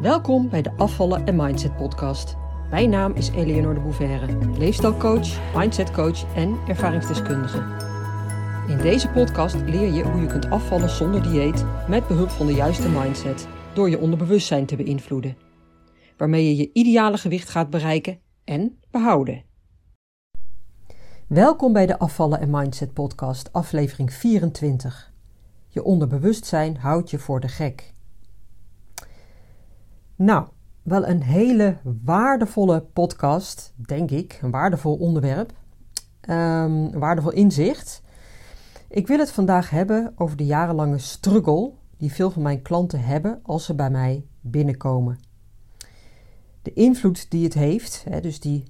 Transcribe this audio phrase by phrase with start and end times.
[0.00, 2.36] Welkom bij de Afvallen en Mindset podcast.
[2.70, 7.58] Mijn naam is Eleonore de Bouverre, leefstijlcoach, mindsetcoach en ervaringsdeskundige.
[8.68, 12.52] In deze podcast leer je hoe je kunt afvallen zonder dieet met behulp van de
[12.52, 15.36] juiste mindset door je onderbewustzijn te beïnvloeden,
[16.16, 19.42] waarmee je je ideale gewicht gaat bereiken en behouden.
[21.26, 25.12] Welkom bij de Afvallen en Mindset podcast, aflevering 24.
[25.68, 27.94] Je onderbewustzijn houdt je voor de gek.
[30.20, 30.46] Nou,
[30.82, 34.38] wel een hele waardevolle podcast, denk ik.
[34.42, 35.52] Een waardevol onderwerp.
[36.20, 38.02] Een waardevol inzicht.
[38.88, 43.40] Ik wil het vandaag hebben over de jarenlange struggle die veel van mijn klanten hebben
[43.42, 45.18] als ze bij mij binnenkomen.
[46.62, 48.64] De invloed die het heeft, hè, dus die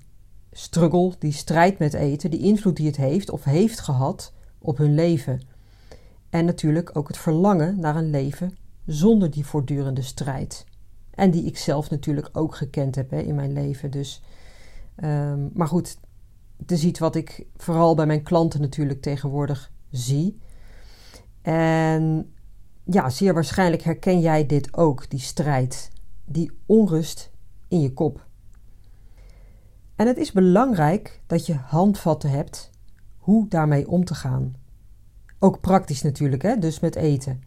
[0.53, 4.95] struggle, die strijd met eten, die invloed die het heeft of heeft gehad op hun
[4.95, 5.41] leven.
[6.29, 10.69] En natuurlijk ook het verlangen naar een leven zonder die voortdurende strijd.
[11.11, 13.91] En die ik zelf natuurlijk ook gekend heb hè, in mijn leven.
[13.91, 14.23] Dus,
[15.05, 15.99] um, maar goed,
[16.67, 20.41] is iets wat ik vooral bij mijn klanten natuurlijk tegenwoordig zie.
[21.43, 22.33] En
[22.85, 25.91] ja, zeer waarschijnlijk herken jij dit ook, die strijd,
[26.25, 27.31] die onrust
[27.69, 28.27] in je kop.
[29.97, 32.71] En het is belangrijk dat je handvatten hebt
[33.17, 34.55] hoe daarmee om te gaan.
[35.39, 36.59] Ook praktisch natuurlijk, hè?
[36.59, 37.43] dus met eten.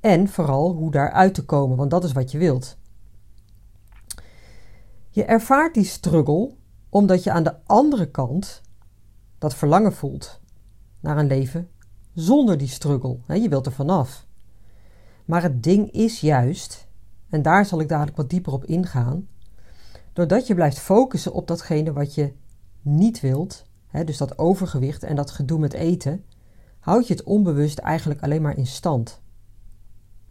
[0.00, 2.78] En vooral hoe daaruit te komen, want dat is wat je wilt.
[5.18, 6.50] Je ervaart die struggle
[6.88, 8.62] omdat je aan de andere kant
[9.38, 10.40] dat verlangen voelt
[11.00, 11.68] naar een leven
[12.14, 13.18] zonder die struggle.
[13.26, 14.26] Je wilt er vanaf.
[15.24, 16.86] Maar het ding is juist,
[17.28, 19.28] en daar zal ik dadelijk wat dieper op ingaan,
[20.12, 22.32] doordat je blijft focussen op datgene wat je
[22.82, 23.64] niet wilt,
[24.04, 26.24] dus dat overgewicht en dat gedoe met eten,
[26.80, 29.20] houd je het onbewust eigenlijk alleen maar in stand.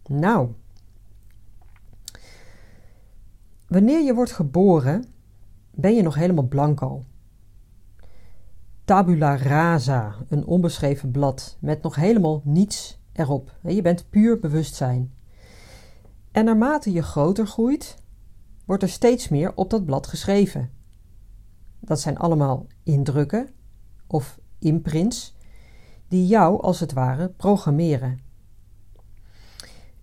[0.06, 0.50] Nou,
[3.68, 5.06] Wanneer je wordt geboren,
[5.72, 7.06] ben je nog helemaal blanco.
[8.86, 13.56] Tabula rasa, een onbeschreven blad met nog helemaal niets erop.
[13.62, 15.14] Je bent puur bewustzijn.
[16.32, 17.98] En naarmate je groter groeit,
[18.66, 20.72] wordt er steeds meer op dat blad geschreven.
[21.80, 23.50] Dat zijn allemaal indrukken
[24.08, 25.36] of imprints
[26.08, 28.20] die jou als het ware programmeren.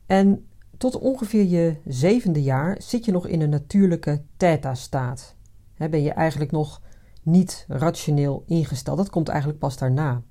[0.06, 0.46] En
[0.78, 5.36] tot ongeveer je zevende jaar zit je nog in een natuurlijke theta-staat.
[5.76, 6.82] Ben je eigenlijk nog
[7.22, 8.96] niet rationeel ingesteld.
[8.96, 10.22] Dat komt eigenlijk pas daarna.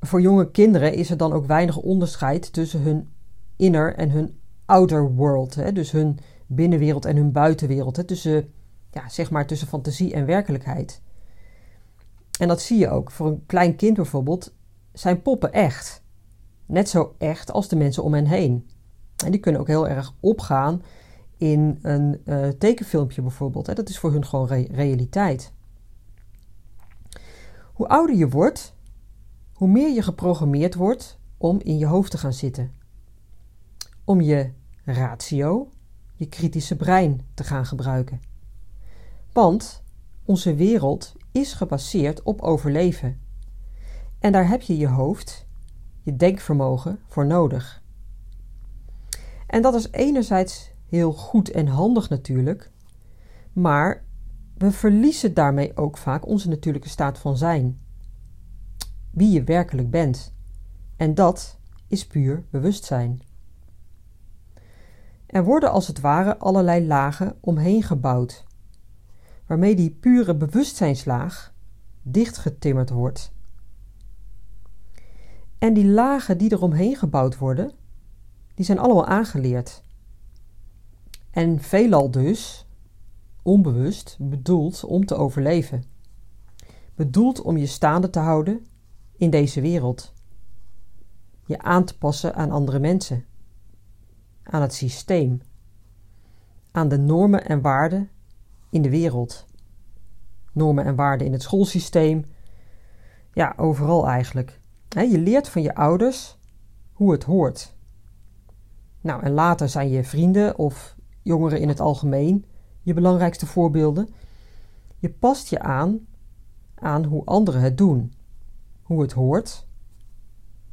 [0.00, 3.08] Voor jonge kinderen is er dan ook weinig onderscheid tussen hun
[3.56, 5.74] inner en hun outer world.
[5.74, 8.06] Dus hun binnenwereld en hun buitenwereld.
[8.06, 8.52] Tussen,
[8.90, 11.02] ja, zeg maar tussen fantasie en werkelijkheid.
[12.38, 13.10] En dat zie je ook.
[13.10, 14.54] Voor een klein kind bijvoorbeeld
[14.92, 16.02] zijn poppen echt.
[16.66, 18.68] Net zo echt als de mensen om hen heen.
[19.24, 20.82] En die kunnen ook heel erg opgaan
[21.36, 23.66] in een uh, tekenfilmpje bijvoorbeeld.
[23.66, 23.74] Hè.
[23.74, 25.52] Dat is voor hun gewoon realiteit.
[27.72, 28.74] Hoe ouder je wordt,
[29.52, 32.72] hoe meer je geprogrammeerd wordt om in je hoofd te gaan zitten.
[34.04, 34.50] Om je
[34.84, 35.68] ratio,
[36.14, 38.20] je kritische brein te gaan gebruiken.
[39.32, 39.82] Want
[40.24, 43.20] onze wereld is gebaseerd op overleven.
[44.18, 45.46] En daar heb je je hoofd,
[46.02, 47.79] je denkvermogen voor nodig.
[49.50, 52.70] En dat is enerzijds heel goed en handig natuurlijk,
[53.52, 54.04] maar
[54.58, 57.80] we verliezen daarmee ook vaak onze natuurlijke staat van zijn.
[59.10, 60.34] Wie je werkelijk bent.
[60.96, 63.22] En dat is puur bewustzijn.
[65.26, 68.44] Er worden als het ware allerlei lagen omheen gebouwd,
[69.46, 71.54] waarmee die pure bewustzijnslaag
[72.02, 73.32] dichtgetimmerd wordt.
[75.58, 77.78] En die lagen die er omheen gebouwd worden,
[78.60, 79.82] die zijn allemaal aangeleerd.
[81.30, 82.66] En veelal dus,
[83.42, 85.84] onbewust, bedoeld om te overleven.
[86.94, 88.66] Bedoeld om je staande te houden
[89.16, 90.12] in deze wereld.
[91.46, 93.24] Je aan te passen aan andere mensen.
[94.42, 95.40] Aan het systeem.
[96.70, 98.10] Aan de normen en waarden
[98.70, 99.46] in de wereld.
[100.52, 102.24] Normen en waarden in het schoolsysteem.
[103.32, 104.60] Ja, overal eigenlijk.
[104.88, 106.38] Je leert van je ouders
[106.92, 107.78] hoe het hoort.
[109.00, 112.44] Nou, en later zijn je vrienden of jongeren in het algemeen
[112.82, 114.08] je belangrijkste voorbeelden.
[114.98, 116.06] Je past je aan
[116.74, 118.12] aan hoe anderen het doen,
[118.82, 119.66] hoe het hoort,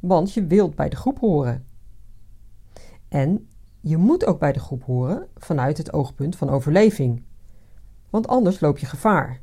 [0.00, 1.66] want je wilt bij de groep horen.
[3.08, 3.48] En
[3.80, 7.24] je moet ook bij de groep horen vanuit het oogpunt van overleving,
[8.10, 9.40] want anders loop je gevaar.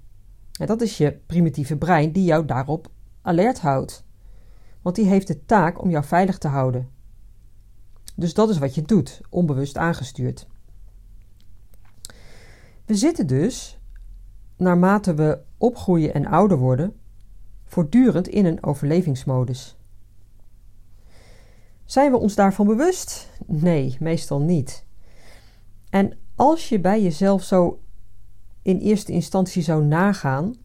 [0.59, 2.87] En dat is je primitieve brein die jou daarop
[3.21, 4.05] alert houdt,
[4.81, 6.89] want die heeft de taak om jou veilig te houden.
[8.15, 10.47] Dus dat is wat je doet, onbewust aangestuurd.
[12.85, 13.79] We zitten dus,
[14.57, 16.95] naarmate we opgroeien en ouder worden,
[17.65, 19.77] voortdurend in een overlevingsmodus.
[21.85, 23.29] Zijn we ons daarvan bewust?
[23.45, 24.85] Nee, meestal niet.
[25.89, 27.79] En als je bij jezelf zo
[28.61, 30.55] in eerste instantie zou nagaan,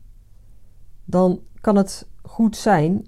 [1.04, 3.06] dan kan het goed zijn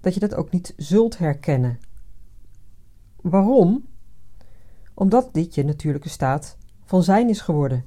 [0.00, 1.78] dat je dat ook niet zult herkennen.
[3.30, 3.84] Waarom?
[4.94, 7.84] Omdat dit je natuurlijke staat van zijn is geworden.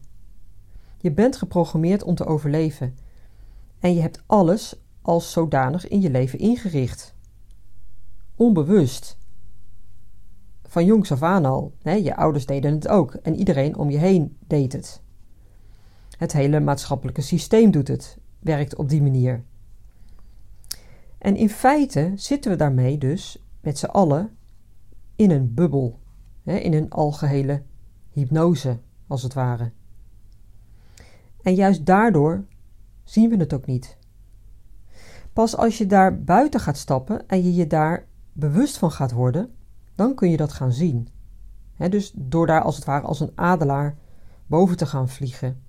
[0.97, 2.97] Je bent geprogrammeerd om te overleven
[3.79, 7.15] en je hebt alles als zodanig in je leven ingericht.
[8.35, 9.17] Onbewust.
[10.63, 11.73] Van jongs af aan al.
[11.81, 11.93] Hè?
[11.93, 15.01] Je ouders deden het ook en iedereen om je heen deed het.
[16.17, 19.43] Het hele maatschappelijke systeem doet het, werkt op die manier.
[21.17, 24.37] En in feite zitten we daarmee dus met z'n allen
[25.15, 25.99] in een bubbel,
[26.43, 26.55] hè?
[26.55, 27.63] in een algehele
[28.09, 29.71] hypnose, als het ware.
[31.41, 32.45] En juist daardoor
[33.03, 33.97] zien we het ook niet.
[35.33, 39.53] Pas als je daar buiten gaat stappen en je je daar bewust van gaat worden,
[39.95, 41.07] dan kun je dat gaan zien.
[41.77, 43.97] dus door daar als het ware als een adelaar
[44.45, 45.61] boven te gaan vliegen,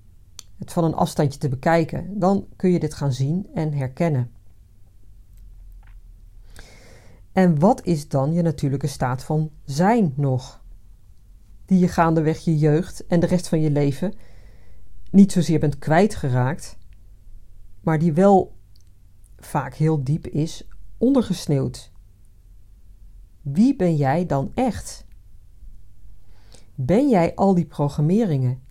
[0.57, 4.31] het van een afstandje te bekijken, dan kun je dit gaan zien en herkennen.
[7.33, 10.63] En wat is dan je natuurlijke staat van zijn nog?
[11.65, 14.13] Die je gaandeweg je jeugd en de rest van je leven
[15.11, 16.77] niet zozeer bent kwijtgeraakt,
[17.81, 18.55] maar die wel
[19.37, 21.91] vaak heel diep is ondergesneeuwd.
[23.41, 25.05] Wie ben jij dan echt?
[26.75, 28.61] Ben jij al die programmeringen,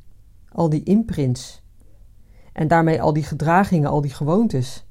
[0.49, 1.63] al die imprints
[2.53, 4.87] en daarmee al die gedragingen, al die gewoontes?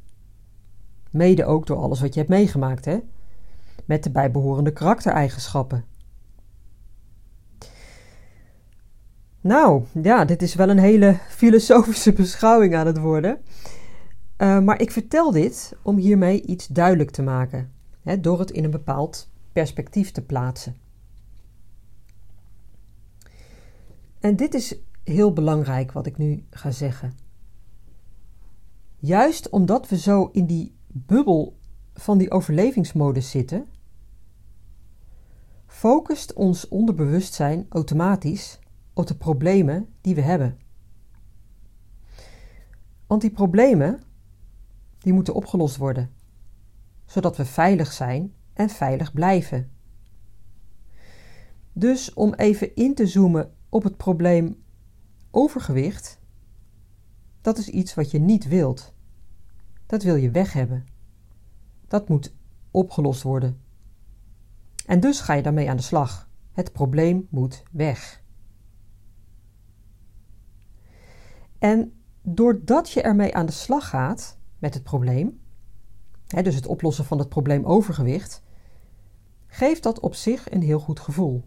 [1.11, 2.99] Mede ook door alles wat je hebt meegemaakt, hè?
[3.91, 5.85] Met de bijbehorende karaktereigenschappen.
[9.41, 13.41] Nou, ja, dit is wel een hele filosofische beschouwing aan het worden.
[14.37, 17.71] Uh, maar ik vertel dit om hiermee iets duidelijk te maken,
[18.01, 20.75] hè, door het in een bepaald perspectief te plaatsen.
[24.19, 27.13] En dit is heel belangrijk wat ik nu ga zeggen.
[28.99, 31.57] Juist omdat we zo in die bubbel
[31.93, 33.67] van die overlevingsmodus zitten,
[35.81, 38.59] focust ons onderbewustzijn automatisch
[38.93, 40.59] op de problemen die we hebben.
[43.07, 44.01] Want die problemen,
[44.99, 46.09] die moeten opgelost worden,
[47.05, 49.71] zodat we veilig zijn en veilig blijven.
[51.73, 54.63] Dus om even in te zoomen op het probleem
[55.31, 56.19] overgewicht,
[57.41, 58.93] dat is iets wat je niet wilt.
[59.85, 60.85] Dat wil je weg hebben.
[61.87, 62.33] Dat moet
[62.71, 63.60] opgelost worden.
[64.91, 66.29] En dus ga je daarmee aan de slag.
[66.51, 68.23] Het probleem moet weg.
[71.59, 75.39] En doordat je ermee aan de slag gaat met het probleem,
[76.27, 78.43] hè, dus het oplossen van het probleem overgewicht,
[79.47, 81.43] geeft dat op zich een heel goed gevoel.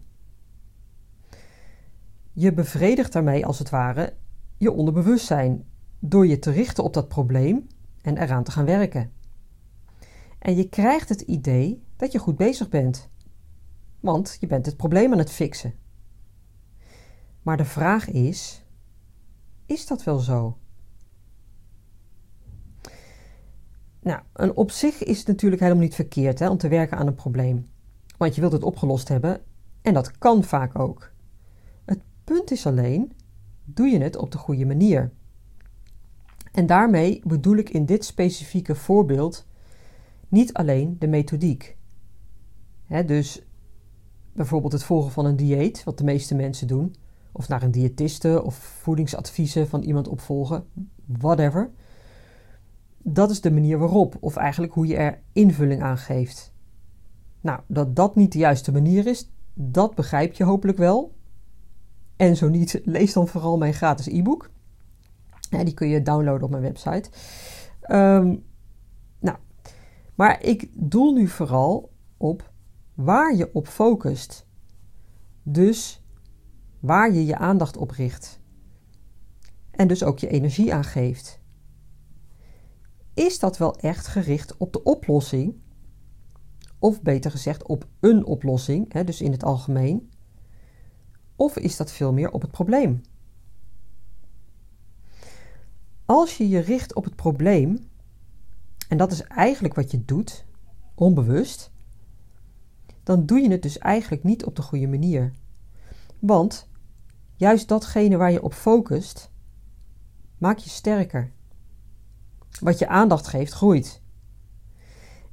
[2.31, 4.13] Je bevredigt daarmee als het ware
[4.57, 5.65] je onderbewustzijn
[5.99, 7.67] door je te richten op dat probleem
[8.01, 9.11] en eraan te gaan werken.
[10.39, 13.09] En je krijgt het idee dat je goed bezig bent,
[13.99, 15.73] want je bent het probleem aan het fixen.
[17.41, 18.65] Maar de vraag is:
[19.65, 20.57] is dat wel zo?
[23.99, 27.07] Nou, en op zich is het natuurlijk helemaal niet verkeerd hè, om te werken aan
[27.07, 27.65] een probleem.
[28.17, 29.41] Want je wilt het opgelost hebben
[29.81, 31.11] en dat kan vaak ook.
[31.85, 33.11] Het punt is alleen,
[33.63, 35.11] doe je het op de goede manier?
[36.51, 39.47] En daarmee bedoel ik in dit specifieke voorbeeld
[40.27, 41.77] niet alleen de methodiek.
[43.05, 43.41] dus
[44.35, 46.95] bijvoorbeeld het volgen van een dieet, wat de meeste mensen doen,
[47.31, 50.65] of naar een diëtiste of voedingsadviezen van iemand opvolgen,
[51.05, 51.71] whatever.
[52.97, 56.53] Dat is de manier waarop, of eigenlijk hoe je er invulling aan geeft.
[57.41, 61.13] Nou, dat dat niet de juiste manier is, dat begrijp je hopelijk wel.
[62.15, 64.49] En zo niet, lees dan vooral mijn gratis e-book.
[65.49, 67.09] Die kun je downloaden op mijn website.
[67.91, 68.43] Um,
[69.19, 69.37] nou,
[70.15, 72.53] maar ik doel nu vooral op
[72.95, 74.47] waar je op focust.
[75.43, 76.03] Dus
[76.79, 78.39] waar je je aandacht op richt.
[79.71, 81.39] En dus ook je energie aan geeft.
[83.13, 85.63] Is dat wel echt gericht op de oplossing?
[86.79, 90.09] Of beter gezegd op een oplossing, hè, dus in het algemeen?
[91.35, 93.01] Of is dat veel meer op het probleem?
[96.05, 97.89] Als je je richt op het probleem,
[98.89, 100.45] en dat is eigenlijk wat je doet,
[100.95, 101.71] onbewust,
[103.05, 105.33] dan doe je het dus eigenlijk niet op de goede manier.
[106.19, 106.69] Want
[107.35, 109.31] juist datgene waar je op focust,
[110.37, 111.31] maakt je sterker.
[112.59, 114.01] Wat je aandacht geeft, groeit.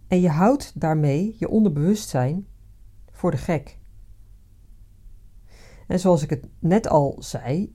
[0.08, 2.46] En je houdt daarmee je onderbewustzijn
[3.10, 3.78] voor de gek.
[5.86, 7.74] En zoals ik het net al zei,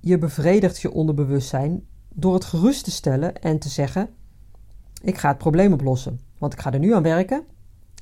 [0.00, 4.08] je bevredigt je onderbewustzijn door het gerust te stellen en te zeggen:
[5.02, 7.44] Ik ga het probleem oplossen, want ik ga er nu aan werken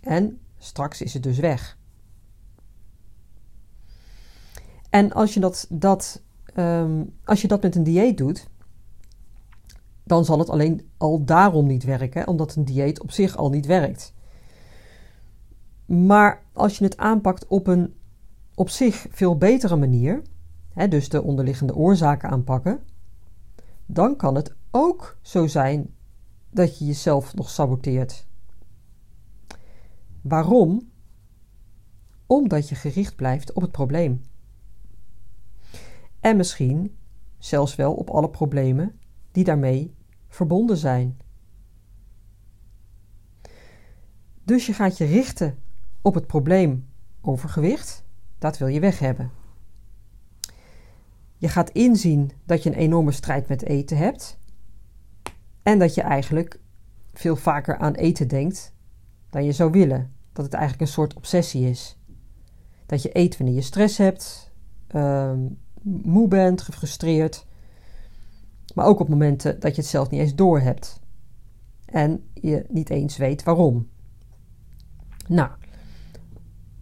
[0.01, 1.79] en straks is het dus weg.
[4.91, 6.23] En als je dat, dat,
[6.57, 8.49] um, als je dat met een dieet doet,
[10.05, 13.67] dan zal het alleen al daarom niet werken, omdat een dieet op zich al niet
[13.67, 14.13] werkt.
[15.87, 17.95] Maar als je het aanpakt op een
[18.55, 20.23] op zich veel betere manier,
[20.73, 22.81] hè, dus de onderliggende oorzaken aanpakken,
[23.87, 25.95] dan kan het ook zo zijn
[26.51, 28.27] dat je jezelf nog saboteert.
[30.25, 30.91] Waarom?
[32.27, 34.23] Omdat je gericht blijft op het probleem.
[36.21, 36.97] En misschien
[37.39, 38.99] zelfs wel op alle problemen
[39.31, 39.95] die daarmee
[40.29, 41.19] verbonden zijn.
[44.45, 45.59] Dus je gaat je richten
[46.03, 46.89] op het probleem
[47.21, 48.05] overgewicht,
[48.39, 49.31] dat wil je weg hebben.
[51.37, 54.39] Je gaat inzien dat je een enorme strijd met eten hebt
[55.63, 56.61] en dat je eigenlijk
[57.13, 58.75] veel vaker aan eten denkt
[59.31, 60.14] dan je zou willen.
[60.35, 61.99] Dat het eigenlijk een soort obsessie is.
[62.87, 64.53] Dat je eet wanneer je stress hebt,
[64.95, 65.33] uh,
[65.83, 67.47] moe bent, gefrustreerd.
[68.75, 71.01] Maar ook op momenten dat je het zelf niet eens doorhebt.
[71.85, 73.89] En je niet eens weet waarom.
[75.29, 75.51] Nou,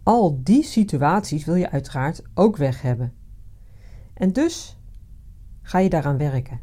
[0.03, 3.13] al die situaties wil je uiteraard ook weg hebben.
[4.13, 4.77] En dus
[5.61, 6.59] ga je daaraan werken.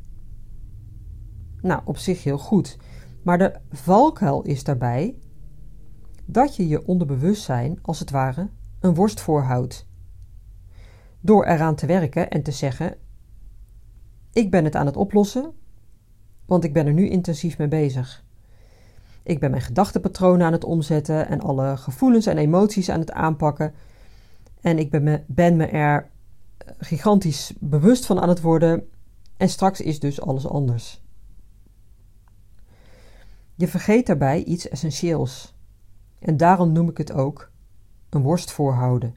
[1.60, 2.76] Nou, op zich heel goed.
[3.22, 5.14] Maar de valkuil is daarbij
[6.32, 8.48] dat je je onderbewustzijn als het ware
[8.80, 9.86] een worst voorhoudt.
[11.20, 12.96] Door eraan te werken en te zeggen:
[14.32, 15.52] Ik ben het aan het oplossen,
[16.46, 18.24] want ik ben er nu intensief mee bezig.
[19.22, 23.74] Ik ben mijn gedachtenpatronen aan het omzetten en alle gevoelens en emoties aan het aanpakken.
[24.60, 26.10] En ik ben me, ben me er
[26.78, 28.88] gigantisch bewust van aan het worden.
[29.36, 31.02] En straks is dus alles anders.
[33.54, 35.54] Je vergeet daarbij iets essentieels.
[36.20, 37.50] En daarom noem ik het ook
[38.10, 39.16] een worst voorhouden.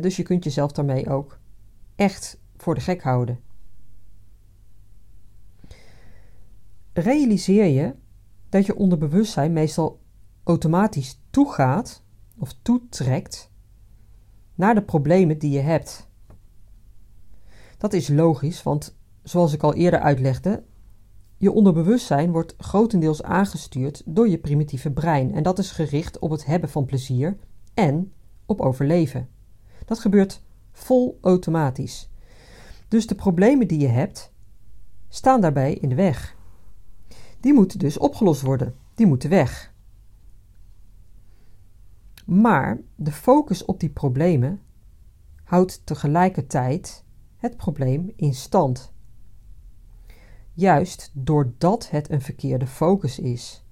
[0.00, 1.38] dus je kunt jezelf daarmee ook
[1.94, 3.40] echt voor de gek houden.
[6.92, 7.94] Realiseer je
[8.48, 10.00] dat je onderbewustzijn meestal
[10.44, 12.02] automatisch toegaat
[12.38, 13.50] of toetrekt
[14.54, 16.08] naar de problemen die je hebt.
[17.78, 20.64] Dat is logisch, want zoals ik al eerder uitlegde,
[21.42, 26.44] je onderbewustzijn wordt grotendeels aangestuurd door je primitieve brein en dat is gericht op het
[26.44, 27.36] hebben van plezier
[27.74, 28.12] en
[28.46, 29.28] op overleven.
[29.84, 32.10] Dat gebeurt vol automatisch.
[32.88, 34.32] Dus de problemen die je hebt,
[35.08, 36.36] staan daarbij in de weg.
[37.40, 39.74] Die moeten dus opgelost worden, die moeten weg.
[42.24, 44.60] Maar de focus op die problemen
[45.44, 47.04] houdt tegelijkertijd
[47.36, 48.91] het probleem in stand.
[50.54, 53.64] Juist doordat het een verkeerde focus is.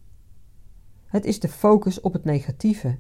[1.07, 2.99] Het is de focus op het negatieve,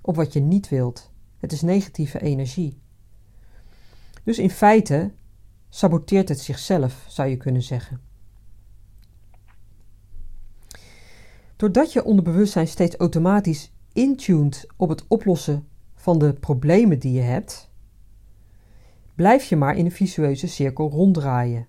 [0.00, 1.10] op wat je niet wilt.
[1.38, 2.80] Het is negatieve energie.
[4.24, 5.12] Dus in feite
[5.68, 8.00] saboteert het zichzelf, zou je kunnen zeggen.
[11.56, 17.70] Doordat je onderbewustzijn steeds automatisch intuned op het oplossen van de problemen die je hebt,
[19.14, 21.66] blijf je maar in een visueuze cirkel ronddraaien.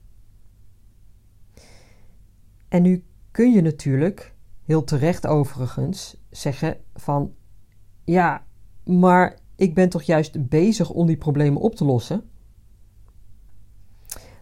[2.68, 7.34] En nu kun je natuurlijk, heel terecht overigens, zeggen van
[8.04, 8.46] ja,
[8.84, 12.30] maar ik ben toch juist bezig om die problemen op te lossen?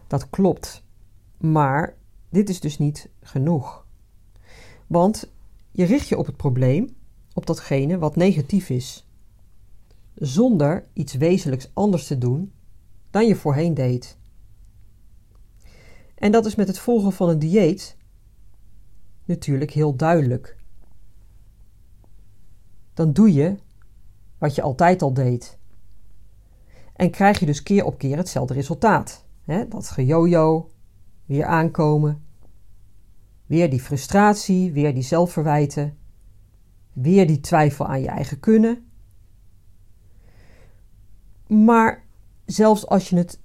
[0.06, 0.84] Dat klopt,
[1.36, 1.96] maar
[2.30, 3.86] dit is dus niet genoeg.
[4.86, 5.32] Want
[5.70, 6.96] je richt je op het probleem,
[7.34, 9.08] op datgene wat negatief is,
[10.14, 12.52] zonder iets wezenlijks anders te doen
[13.10, 14.18] dan je voorheen deed.
[16.14, 17.96] En dat is met het volgen van een dieet
[19.26, 20.56] natuurlijk heel duidelijk.
[22.94, 23.56] Dan doe je
[24.38, 25.58] wat je altijd al deed.
[26.94, 29.24] En krijg je dus keer op keer hetzelfde resultaat.
[29.68, 30.70] Dat gejojo,
[31.24, 32.24] weer aankomen,
[33.46, 35.98] weer die frustratie, weer die zelfverwijten,
[36.92, 38.90] weer die twijfel aan je eigen kunnen.
[41.46, 42.04] Maar
[42.44, 43.40] zelfs als je het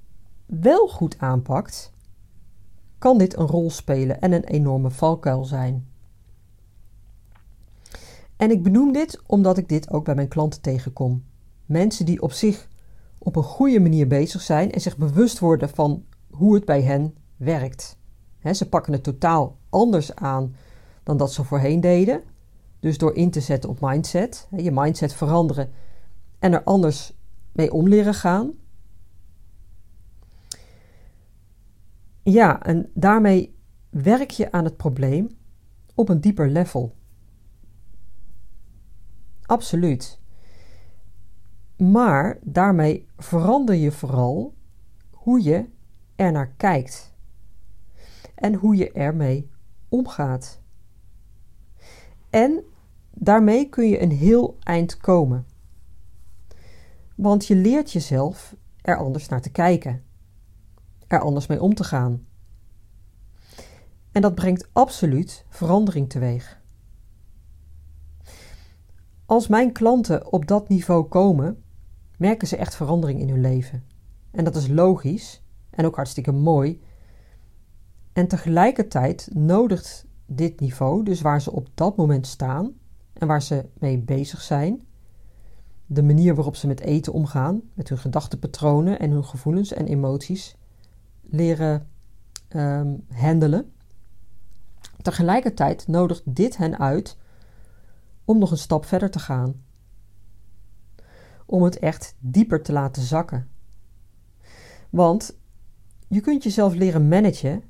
[0.46, 1.94] wel goed aanpakt,
[3.02, 5.88] kan dit een rol spelen en een enorme valkuil zijn.
[8.38, 11.24] En ik benoem dit omdat ik dit ook bij mijn klanten tegenkom.
[11.66, 12.68] Mensen die op zich
[13.18, 17.16] op een goede manier bezig zijn en zich bewust worden van hoe het bij hen
[17.38, 17.98] werkt.
[18.54, 20.56] ze pakken het totaal anders aan
[21.04, 22.24] dan dat ze voorheen deden.
[22.80, 25.70] Dus door in te zetten op mindset, je mindset veranderen
[26.40, 27.14] en er anders
[27.52, 28.52] mee om leren gaan.
[32.24, 33.56] Ja, en daarmee
[33.90, 35.30] werk je aan het probleem
[35.96, 36.96] op een dieper level.
[39.42, 40.22] Absoluut.
[41.78, 44.54] Maar daarmee verander je vooral
[45.12, 45.70] hoe je
[46.16, 47.14] er naar kijkt
[48.36, 49.50] en hoe je ermee
[49.90, 50.62] omgaat.
[52.30, 52.64] En
[53.12, 55.46] daarmee kun je een heel eind komen.
[57.16, 60.04] Want je leert jezelf er anders naar te kijken,
[61.12, 62.26] er anders mee om te gaan.
[64.12, 66.60] En dat brengt absoluut verandering teweeg.
[69.26, 71.64] Als mijn klanten op dat niveau komen,
[72.18, 73.84] merken ze echt verandering in hun leven.
[74.32, 76.82] En dat is logisch en ook hartstikke mooi.
[78.14, 82.74] En tegelijkertijd nodigt dit niveau, dus waar ze op dat moment staan
[83.14, 84.82] en waar ze mee bezig zijn,
[85.86, 90.56] de manier waarop ze met eten omgaan, met hun gedachtenpatronen en hun gevoelens en emoties
[91.32, 91.88] leren
[92.50, 93.72] um, handelen.
[95.02, 97.18] Tegelijkertijd nodigt dit hen uit
[98.26, 99.64] om nog een stap verder te gaan.
[101.46, 103.50] Om het echt dieper te laten zakken.
[104.90, 105.38] Want
[106.08, 107.64] je kunt jezelf leren managen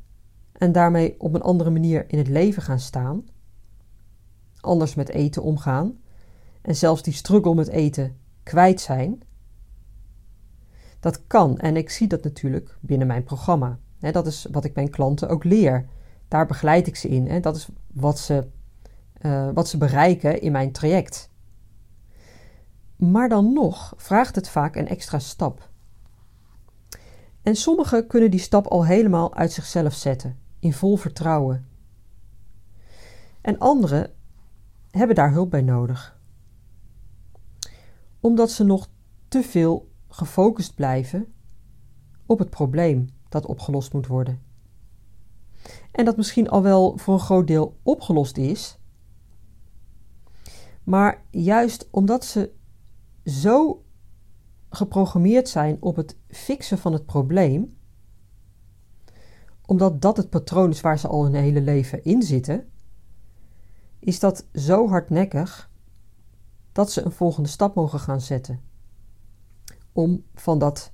[0.54, 3.26] en daarmee op een andere manier in het leven gaan staan.
[4.60, 6.00] Anders met eten omgaan
[6.62, 9.22] en zelfs die struggle met eten kwijt zijn.
[11.02, 13.80] Dat kan en ik zie dat natuurlijk binnen mijn programma.
[14.00, 15.86] dat is wat ik mijn klanten ook leer.
[16.28, 17.42] Daar begeleid ik ze in.
[17.42, 18.48] Dat is wat ze,
[19.22, 21.30] uh, wat ze bereiken in mijn traject.
[22.96, 25.70] Maar dan nog vraagt het vaak een extra stap.
[27.42, 31.68] En sommigen kunnen die stap al helemaal uit zichzelf zetten, in vol vertrouwen.
[33.42, 34.12] En anderen
[34.92, 36.20] hebben daar hulp bij nodig.
[38.20, 38.90] Omdat ze nog
[39.28, 41.34] te veel gefocust blijven
[42.26, 44.42] op het probleem dat opgelost moet worden.
[45.92, 48.80] En dat misschien al wel voor een groot deel opgelost is.
[50.84, 52.52] Maar juist omdat ze
[53.26, 53.84] zo
[54.70, 57.78] geprogrammeerd zijn op het fixen van het probleem,
[59.66, 62.70] omdat dat het patroon is waar ze al hun hele leven in zitten,
[64.00, 65.70] is dat zo hardnekkig
[66.72, 68.71] dat ze een volgende stap mogen gaan zetten.
[69.92, 70.92] Om van dat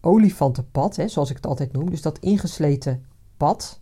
[0.00, 3.04] olifantenpad, hè, zoals ik het altijd noem, dus dat ingesleten
[3.36, 3.80] pad,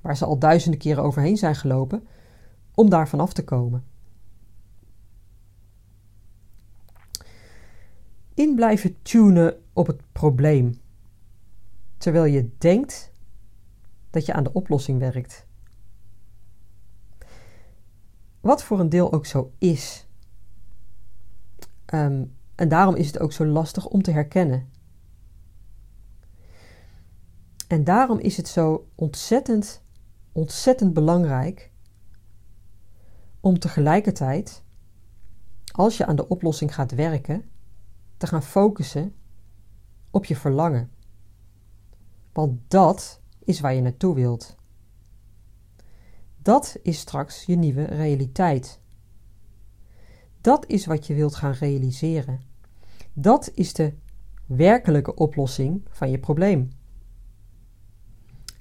[0.00, 2.06] waar ze al duizenden keren overheen zijn gelopen,
[2.74, 3.84] om daar vanaf te komen.
[8.34, 10.80] In blijven tunen op het probleem,
[11.96, 13.12] terwijl je denkt
[14.10, 15.46] dat je aan de oplossing werkt.
[18.40, 20.06] Wat voor een deel ook zo is.
[21.84, 22.24] Ehm,
[22.62, 24.68] en daarom is het ook zo lastig om te herkennen.
[27.68, 29.82] En daarom is het zo ontzettend,
[30.32, 31.72] ontzettend belangrijk
[33.40, 34.62] om tegelijkertijd,
[35.72, 37.44] als je aan de oplossing gaat werken,
[38.16, 39.14] te gaan focussen
[40.10, 40.90] op je verlangen.
[42.32, 44.56] Want dat is waar je naartoe wilt.
[46.38, 48.80] Dat is straks je nieuwe realiteit.
[50.40, 52.51] Dat is wat je wilt gaan realiseren.
[53.12, 53.94] Dat is de
[54.46, 56.70] werkelijke oplossing van je probleem.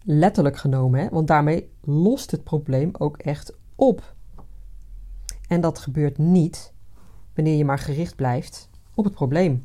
[0.04, 1.10] Letterlijk genomen, hè?
[1.10, 4.16] want daarmee lost het probleem ook echt op.
[5.48, 6.74] En dat gebeurt niet
[7.34, 9.64] wanneer je maar gericht blijft op het probleem.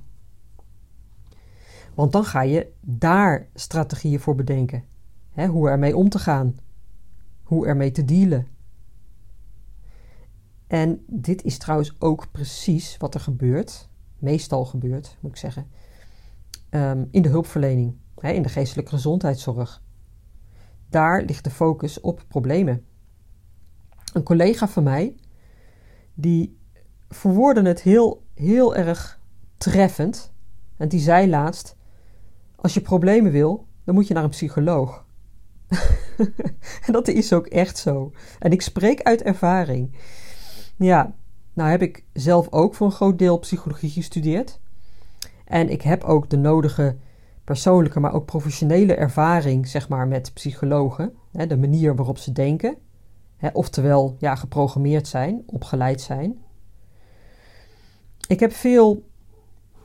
[1.95, 4.85] Want dan ga je daar strategieën voor bedenken.
[5.31, 6.57] Hè, hoe ermee om te gaan.
[7.43, 8.47] Hoe ermee te dealen.
[10.67, 13.89] En dit is trouwens ook precies wat er gebeurt,
[14.19, 15.71] meestal gebeurt, moet ik zeggen,
[16.69, 19.83] ehm, in de hulpverlening, hè, in de geestelijke gezondheidszorg.
[20.89, 22.85] Daar ligt de focus op problemen.
[24.13, 25.17] Een collega van mij,
[26.15, 26.59] die
[27.09, 29.21] verwoordde het heel, heel erg
[29.57, 30.33] treffend.
[30.77, 31.77] En die zei laatst:
[32.57, 35.05] Als je problemen wil, dan moet je naar een psycholoog.
[36.87, 38.13] en dat is ook echt zo.
[38.39, 39.97] En ik spreek uit ervaring.
[40.77, 41.15] Ja,
[41.57, 44.61] nou heb ik zelf ook voor een groot deel psychologie gestudeerd.
[45.45, 46.97] En ik heb ook de nodige
[47.45, 51.15] persoonlijke, maar ook professionele ervaring, zeg maar, met psychologen.
[51.33, 52.77] Hè, de manier waarop ze denken.
[53.37, 56.39] Hè, oftewel, ja, geprogrammeerd zijn, opgeleid zijn.
[58.29, 59.05] Ik heb veel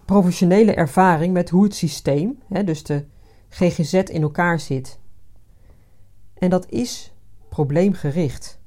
[0.05, 3.05] professionele ervaring met hoe het systeem, hè, dus de
[3.49, 4.99] GGZ, in elkaar zit
[6.34, 7.13] En dat is
[7.49, 8.61] probleemgericht.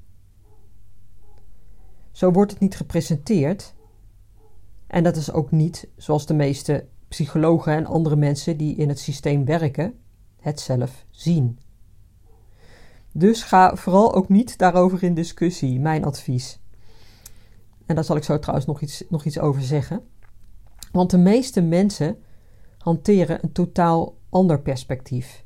[2.14, 3.74] Zo wordt het niet gepresenteerd.
[4.86, 8.98] En dat is ook niet zoals de meeste psychologen en andere mensen die in het
[8.98, 9.94] systeem werken
[10.40, 11.58] het zelf zien.
[13.12, 16.60] Dus ga vooral ook niet daarover in discussie, mijn advies.
[17.86, 20.02] En daar zal ik zo trouwens nog iets, nog iets over zeggen.
[20.92, 22.16] Want de meeste mensen
[22.78, 25.44] hanteren een totaal ander perspectief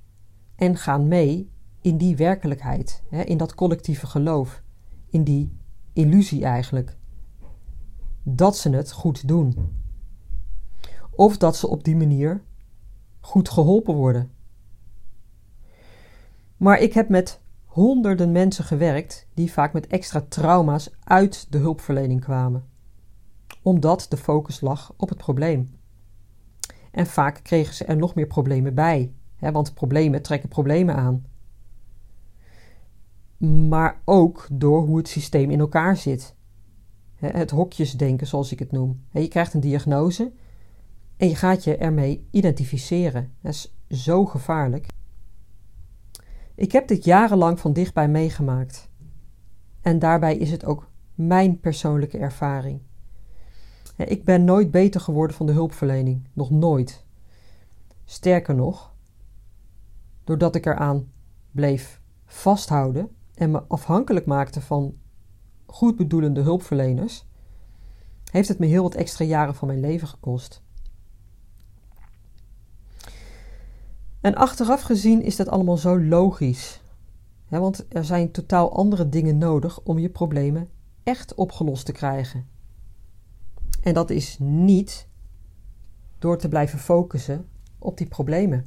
[0.57, 1.51] en gaan mee
[1.81, 4.63] in die werkelijkheid, in dat collectieve geloof,
[5.11, 5.58] in die
[5.99, 6.97] illusie eigenlijk.
[8.23, 9.77] Dat ze het goed doen.
[11.11, 12.43] Of dat ze op die manier
[13.21, 14.31] goed geholpen worden.
[16.57, 22.21] Maar ik heb met honderden mensen gewerkt die vaak met extra trauma's uit de hulpverlening
[22.21, 22.65] kwamen,
[23.63, 25.69] omdat de focus lag op het probleem.
[26.91, 31.27] En vaak kregen ze er nog meer problemen bij, hè, want problemen trekken problemen aan.
[33.39, 36.35] Maar ook door hoe het systeem in elkaar zit.
[37.15, 39.05] Het hokjesdenken, zoals ik het noem.
[39.13, 40.33] Je krijgt een diagnose
[41.17, 43.33] en je gaat je ermee identificeren.
[43.41, 43.75] Dat is
[44.05, 44.87] zo gevaarlijk.
[46.55, 48.91] Ik heb dit jarenlang van dichtbij meegemaakt.
[49.81, 52.81] En daarbij is het ook mijn persoonlijke ervaring.
[53.97, 57.05] Ik ben nooit beter geworden van de hulpverlening, nog nooit.
[58.05, 58.95] Sterker nog,
[60.25, 61.13] doordat ik eraan
[61.51, 64.95] bleef vasthouden en me afhankelijk maakte van
[65.67, 67.27] goedbedoelende hulpverleners,
[68.31, 70.63] heeft het me heel wat extra jaren van mijn leven gekost.
[74.21, 76.81] En achteraf gezien is dat allemaal zo logisch.
[77.49, 80.69] want er zijn totaal andere dingen nodig om je problemen
[81.03, 82.47] echt opgelost te krijgen.
[83.83, 85.09] En dat is niet
[86.19, 87.49] door te blijven focussen
[87.79, 88.67] op die problemen.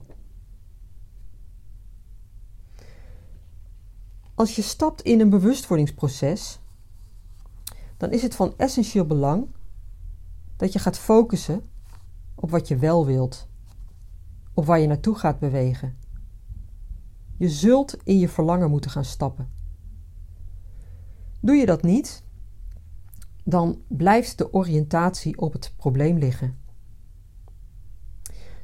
[4.41, 6.59] Als je stapt in een bewustwordingsproces,
[7.97, 9.47] dan is het van essentieel belang
[10.55, 11.69] dat je gaat focussen
[12.35, 13.47] op wat je wel wilt
[14.53, 15.97] of waar je naartoe gaat bewegen.
[17.37, 19.49] Je zult in je verlangen moeten gaan stappen.
[21.39, 22.23] Doe je dat niet,
[23.43, 26.57] dan blijft de oriëntatie op het probleem liggen.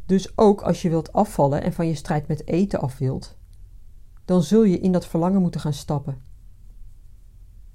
[0.05, 3.36] Dus ook als je wilt afvallen en van je strijd met eten af wilt,
[4.27, 6.21] dan zul je in dat verlangen moeten gaan stappen.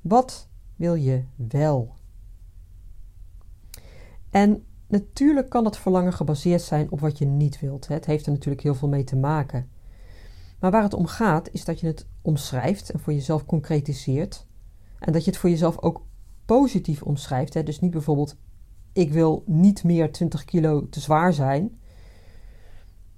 [0.00, 1.94] Wat wil je wel?
[4.30, 7.88] En Natuurlijk kan dat verlangen gebaseerd zijn op wat je niet wilt.
[7.88, 9.70] Het heeft er natuurlijk heel veel mee te maken.
[10.60, 14.46] Maar waar het om gaat, is dat je het omschrijft en voor jezelf concretiseert.
[14.98, 16.04] En dat je het voor jezelf ook
[16.44, 17.66] positief omschrijft.
[17.66, 18.36] Dus niet bijvoorbeeld,
[18.92, 21.80] ik wil niet meer 20 kilo te zwaar zijn.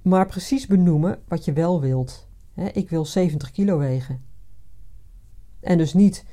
[0.03, 2.29] Maar precies benoemen wat je wel wilt.
[2.55, 4.25] Ik wil 70 kilo wegen.
[5.61, 6.25] En dus niet,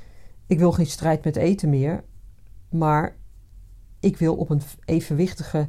[0.46, 2.04] ik wil geen strijd met eten meer.
[2.70, 3.16] Maar
[4.00, 5.68] ik wil op een evenwichtige,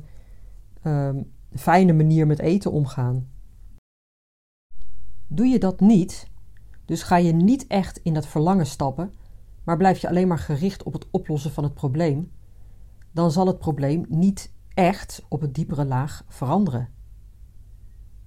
[0.81, 3.29] ehm, fijne manier met eten omgaan.
[5.27, 6.27] Doe je dat niet,
[6.85, 9.13] dus ga je niet echt in dat verlangen stappen,
[9.63, 12.31] maar blijf je alleen maar gericht op het oplossen van het probleem,
[13.11, 16.89] dan zal het probleem niet echt op een diepere laag veranderen.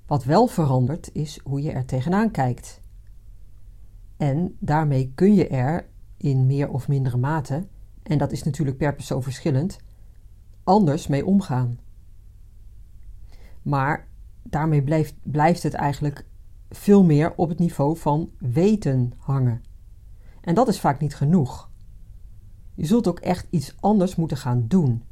[0.07, 2.81] Wat wel verandert is hoe je er tegenaan kijkt.
[4.16, 7.66] En daarmee kun je er in meer of mindere mate,
[8.03, 9.79] en dat is natuurlijk per persoon verschillend,
[10.64, 11.79] anders mee omgaan.
[13.62, 14.09] Maar
[14.42, 16.27] daarmee blijft, blijft het eigenlijk
[16.71, 19.62] veel meer op het niveau van weten hangen.
[20.40, 21.71] En dat is vaak niet genoeg.
[22.75, 25.03] Je zult ook echt iets anders moeten gaan doen.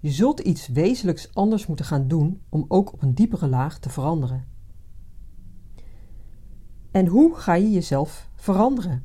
[0.00, 3.90] Je zult iets wezenlijks anders moeten gaan doen om ook op een diepere laag te
[3.90, 4.48] veranderen.
[6.90, 9.04] En hoe ga je jezelf veranderen?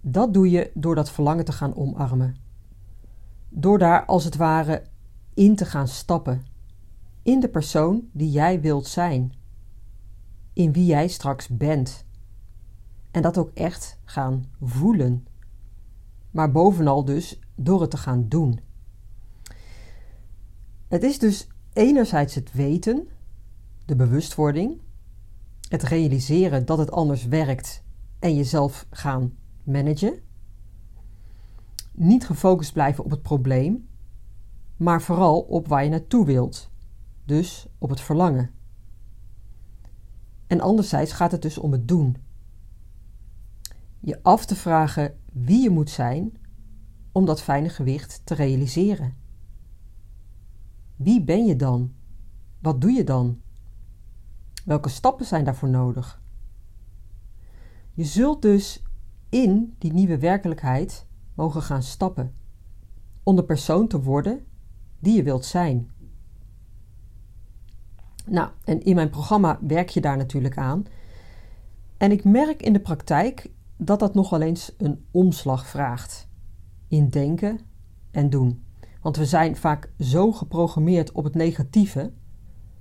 [0.00, 2.44] Dat doe je door dat verlangen te gaan omarmen
[3.58, 4.82] door daar als het ware
[5.34, 6.44] in te gaan stappen.
[7.22, 9.32] In de persoon die jij wilt zijn.
[10.52, 12.04] In wie jij straks bent.
[13.10, 15.26] En dat ook echt gaan voelen.
[16.30, 18.60] Maar bovenal dus door het te gaan doen.
[20.88, 23.08] Het is dus enerzijds het weten,
[23.84, 24.80] de bewustwording,
[25.68, 27.82] het realiseren dat het anders werkt
[28.18, 30.24] en jezelf gaan managen
[31.96, 33.88] niet gefocust blijven op het probleem,
[34.76, 36.70] maar vooral op waar je naartoe wilt,
[37.24, 38.50] dus op het verlangen.
[40.46, 42.16] En anderzijds gaat het dus om het doen.
[44.00, 46.32] Je af te vragen wie je moet zijn
[47.12, 49.14] om dat fijne gewicht te realiseren.
[50.96, 51.92] Wie ben je dan?
[52.58, 53.40] Wat doe je dan?
[54.64, 56.22] Welke stappen zijn daarvoor nodig?
[57.92, 58.82] Je zult dus
[59.28, 62.34] in die nieuwe werkelijkheid mogen gaan stappen
[63.22, 64.46] om de persoon te worden
[64.98, 65.90] die je wilt zijn.
[68.26, 70.84] Nou, en in mijn programma werk je daar natuurlijk aan.
[71.96, 76.28] En ik merk in de praktijk dat dat nogal eens een omslag vraagt
[76.88, 77.60] in denken
[78.10, 78.65] en doen.
[79.06, 82.12] Want we zijn vaak zo geprogrammeerd op het negatieve,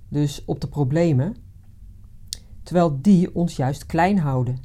[0.09, 1.35] dus op de problemen,
[2.63, 4.59] terwijl die ons juist klein houden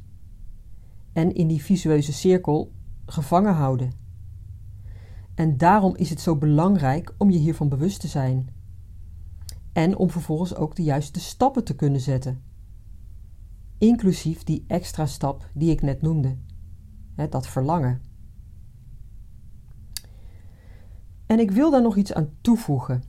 [1.13, 2.71] en in die visueuze cirkel
[3.05, 3.91] gevangen houden.
[5.35, 8.49] En daarom is het zo belangrijk om je hiervan bewust te zijn.
[9.73, 12.41] En om vervolgens ook de juiste stappen te kunnen zetten.
[13.77, 16.37] Inclusief die extra stap die ik net noemde.
[17.29, 18.10] dat verlangen.
[21.31, 23.03] En ik wil daar nog iets aan toevoegen.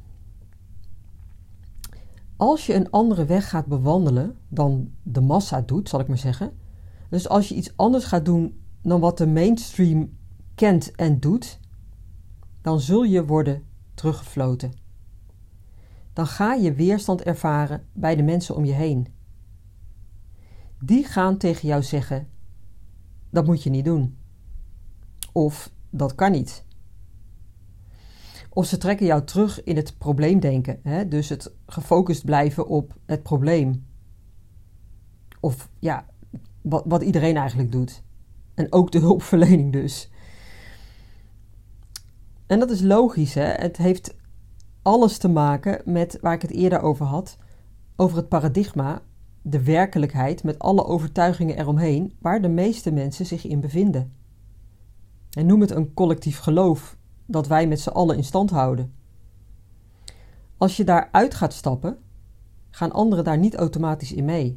[2.36, 6.52] Als je een andere weg gaat bewandelen dan de massa doet, zal ik maar zeggen.
[7.08, 10.16] Dus als je iets anders gaat doen dan wat de mainstream
[10.54, 11.60] kent en doet,
[12.60, 13.62] dan zul je worden
[13.94, 14.72] teruggefloten.
[16.12, 19.06] Dan ga je weerstand ervaren bij de mensen om je heen.
[20.80, 22.28] Die gaan tegen jou zeggen:
[23.30, 24.16] dat moet je niet doen.
[25.32, 26.64] Of dat kan niet.
[28.54, 31.08] Of ze trekken jou terug in het probleemdenken, hè?
[31.08, 33.86] dus het gefocust blijven op het probleem.
[35.40, 36.06] Of ja,
[36.62, 38.02] wat, wat iedereen eigenlijk doet.
[38.54, 40.10] En ook de hulpverlening dus.
[42.46, 43.44] En dat is logisch, hè?
[43.44, 44.16] Het heeft
[44.82, 47.38] alles te maken met waar ik het eerder over had,
[47.96, 49.02] over het paradigma,
[49.42, 54.12] de werkelijkheid met alle overtuigingen eromheen, waar de meeste mensen zich in bevinden.
[55.30, 56.96] En noem het een collectief geloof
[57.32, 58.92] dat wij met z'n allen in stand houden.
[60.56, 61.98] Als je daaruit gaat stappen,
[62.70, 64.56] gaan anderen daar niet automatisch in mee.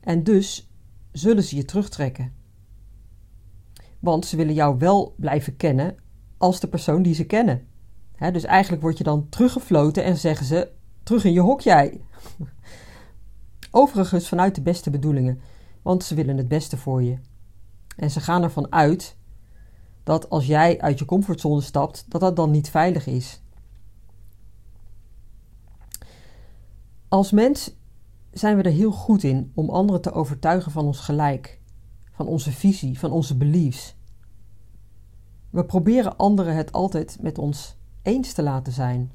[0.00, 0.70] En dus
[1.12, 2.32] zullen ze je terugtrekken.
[3.98, 5.96] Want ze willen jou wel blijven kennen
[6.36, 7.66] als de persoon die ze kennen.
[8.32, 10.70] dus eigenlijk word je dan teruggefloten en zeggen ze:
[11.02, 12.00] terug in je hok jij.
[13.70, 15.40] Overigens vanuit de beste bedoelingen,
[15.82, 17.18] want ze willen het beste voor je.
[17.96, 19.16] En ze gaan ervan uit
[20.08, 23.40] dat als jij uit je comfortzone stapt, dat dat dan niet veilig is.
[27.08, 27.74] Als mens
[28.30, 31.60] zijn we er heel goed in om anderen te overtuigen van ons gelijk,
[32.12, 33.96] van onze visie, van onze beliefs.
[35.50, 39.12] We proberen anderen het altijd met ons eens te laten zijn,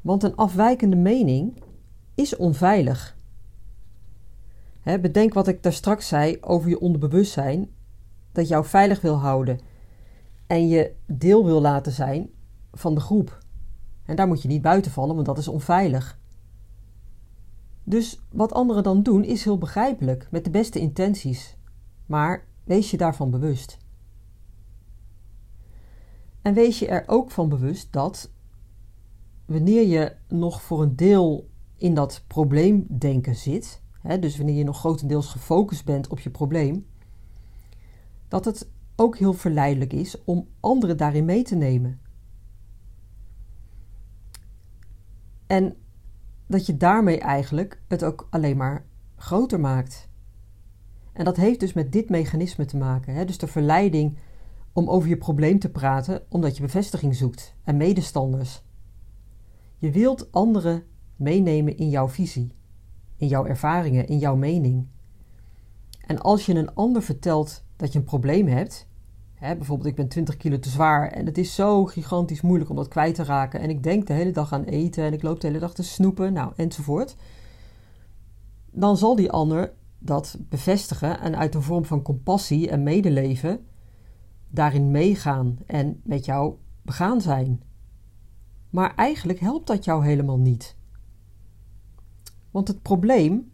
[0.00, 1.62] want een afwijkende mening
[2.14, 3.16] is onveilig.
[4.82, 7.70] bedenk wat ik daar straks zei over je onderbewustzijn,
[8.32, 9.70] dat jou veilig wil houden
[10.52, 12.30] en je deel wil laten zijn
[12.72, 13.38] van de groep.
[14.04, 16.18] En daar moet je niet buiten vallen, want dat is onveilig.
[17.84, 21.56] Dus wat anderen dan doen is heel begrijpelijk, met de beste intenties.
[22.06, 23.78] Maar wees je daarvan bewust.
[26.42, 28.30] En wees je er ook van bewust dat
[29.44, 34.78] wanneer je nog voor een deel in dat probleemdenken zit, hè, dus wanneer je nog
[34.78, 36.86] grotendeels gefocust bent op je probleem,
[38.28, 42.00] dat het ook heel verleidelijk is om anderen daarin mee te nemen.
[45.46, 45.76] En
[46.46, 50.08] dat je daarmee eigenlijk het ook alleen maar groter maakt.
[51.12, 53.14] En dat heeft dus met dit mechanisme te maken.
[53.14, 53.24] Hè?
[53.24, 54.18] Dus de verleiding
[54.72, 58.64] om over je probleem te praten omdat je bevestiging zoekt en medestanders.
[59.78, 60.84] Je wilt anderen
[61.16, 62.54] meenemen in jouw visie,
[63.16, 64.86] in jouw ervaringen, in jouw mening.
[66.06, 68.86] En als je een ander vertelt dat je een probleem hebt,
[69.34, 72.76] hè, bijvoorbeeld ik ben 20 kilo te zwaar en het is zo gigantisch moeilijk om
[72.76, 75.40] dat kwijt te raken en ik denk de hele dag aan eten en ik loop
[75.40, 77.16] de hele dag te snoepen, nou enzovoort,
[78.70, 83.66] dan zal die ander dat bevestigen en uit een vorm van compassie en medeleven
[84.48, 87.62] daarin meegaan en met jou begaan zijn.
[88.70, 90.76] Maar eigenlijk helpt dat jou helemaal niet.
[92.50, 93.52] Want het probleem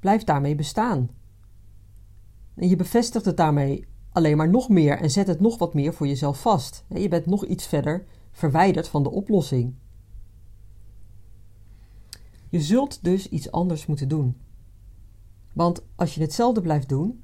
[0.00, 1.15] blijft daarmee bestaan.
[2.56, 5.94] En je bevestigt het daarmee alleen maar nog meer en zet het nog wat meer
[5.94, 6.84] voor jezelf vast.
[6.88, 9.74] Je bent nog iets verder verwijderd van de oplossing.
[12.48, 14.36] Je zult dus iets anders moeten doen.
[15.52, 17.22] Want als je hetzelfde blijft doen,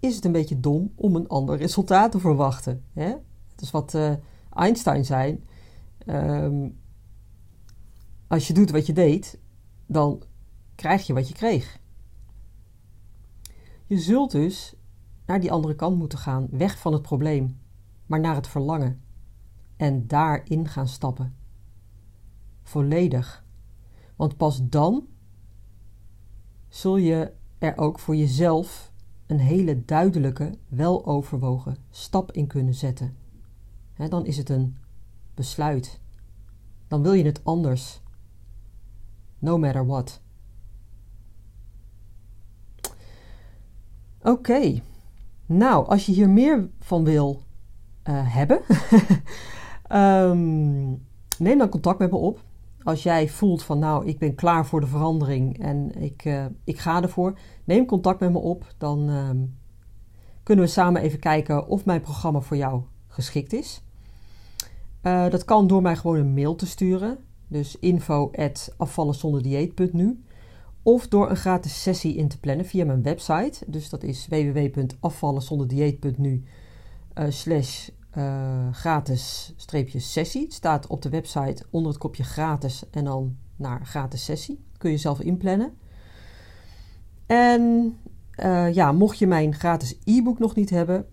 [0.00, 2.84] is het een beetje dom om een ander resultaat te verwachten.
[2.92, 4.12] Het is wat uh,
[4.50, 5.44] Einstein zei.
[5.98, 6.68] Ehm,
[8.26, 9.38] als je doet wat je deed,
[9.86, 10.22] dan
[10.74, 11.80] krijg je wat je kreeg.
[13.92, 14.74] Je zult dus
[15.26, 17.58] naar die andere kant moeten gaan, weg van het probleem,
[18.06, 19.00] maar naar het verlangen.
[19.76, 21.34] En daarin gaan stappen.
[22.62, 23.44] Volledig.
[24.16, 25.06] Want pas dan
[26.68, 28.92] zul je er ook voor jezelf
[29.26, 33.16] een hele duidelijke, weloverwogen stap in kunnen zetten.
[34.08, 34.76] dan is het een
[35.34, 36.00] besluit.
[36.88, 38.00] Dan wil je het anders.
[39.38, 40.22] No matter what.
[44.22, 44.80] Oké.
[45.46, 47.42] Nou, als je hier meer van wil
[48.08, 48.60] uh, hebben,
[50.30, 51.02] um,
[51.46, 52.40] neem dan contact met me op.
[52.82, 56.78] Als jij voelt van nou, ik ben klaar voor de verandering en ik, uh, ik
[56.78, 58.74] ga ervoor, neem contact met me op.
[58.78, 59.58] Dan um,
[60.42, 63.82] kunnen we samen even kijken of mijn programma voor jou geschikt is.
[65.02, 67.18] Uh, dat kan door mij gewoon een mail te sturen.
[67.48, 68.30] Dus info
[68.76, 70.22] afvallenzonderdieet.nu
[70.82, 73.64] of door een gratis sessie in te plannen via mijn website.
[73.66, 76.44] Dus dat is www.afvallenzonderdieet.nu
[77.14, 80.42] eh, slash uh, gratis streepje sessie.
[80.42, 84.64] Het staat op de website onder het kopje gratis en dan naar gratis sessie.
[84.78, 85.72] Kun je zelf inplannen.
[87.26, 87.96] En
[88.36, 91.06] uh, ja, mocht je mijn gratis e-book nog niet hebben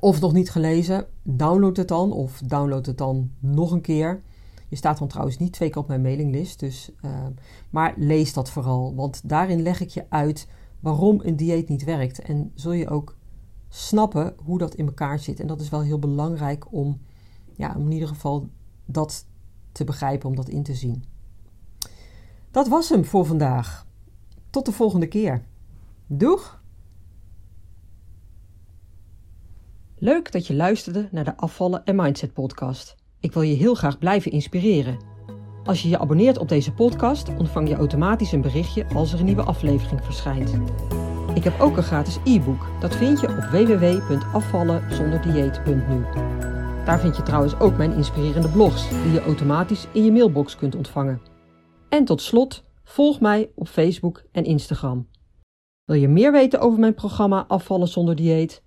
[0.00, 4.22] of nog niet gelezen, download het dan of download het dan nog een keer.
[4.68, 7.26] Je staat dan trouwens niet twee keer op mijn mailinglist, dus, uh,
[7.70, 10.48] maar lees dat vooral, want daarin leg ik je uit
[10.80, 13.16] waarom een dieet niet werkt en zul je ook
[13.68, 15.40] snappen hoe dat in elkaar zit.
[15.40, 17.00] En dat is wel heel belangrijk om,
[17.52, 18.48] ja, in ieder geval
[18.84, 19.26] dat
[19.72, 21.04] te begrijpen, om dat in te zien.
[22.50, 23.86] Dat was hem voor vandaag.
[24.50, 25.44] Tot de volgende keer.
[26.06, 26.62] Doeg!
[29.94, 32.97] Leuk dat je luisterde naar de Afvallen en Mindset podcast.
[33.20, 34.98] Ik wil je heel graag blijven inspireren.
[35.64, 39.24] Als je je abonneert op deze podcast, ontvang je automatisch een berichtje als er een
[39.24, 40.54] nieuwe aflevering verschijnt.
[41.34, 42.66] Ik heb ook een gratis e-book.
[42.80, 46.04] Dat vind je op www.afvallenzonderdieet.nu.
[46.84, 50.76] Daar vind je trouwens ook mijn inspirerende blogs, die je automatisch in je mailbox kunt
[50.76, 51.20] ontvangen.
[51.88, 55.08] En tot slot, volg mij op Facebook en Instagram.
[55.84, 58.62] Wil je meer weten over mijn programma Afvallen zonder dieet?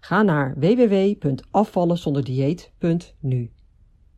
[0.00, 3.50] Ga naar www.afvallenzonderdieet.nu.